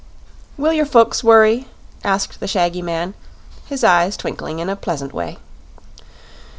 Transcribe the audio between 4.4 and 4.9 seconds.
in a